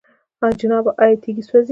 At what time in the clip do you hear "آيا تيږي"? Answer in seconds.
1.01-1.43